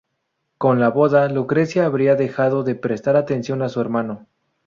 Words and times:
Con 0.57 0.79
la 0.79 0.89
boda, 0.89 1.27
Lucrecia 1.29 1.85
habría 1.85 2.15
dejado 2.15 2.63
de 2.63 2.73
prestar 2.73 3.15
atención 3.15 3.61
a 3.61 3.69
su 3.69 3.81
hermano. 3.81 4.25